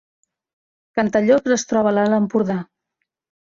Cantallops 1.01 1.55
es 1.59 1.67
troba 1.73 1.95
a 1.95 1.95
l’Alt 1.97 2.19
Empordà 2.21 2.61